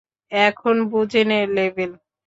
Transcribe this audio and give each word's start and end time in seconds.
এখন 0.31 0.75
বুঝে 0.91 1.21
নে 1.23 1.39
লেভেল। 1.55 1.91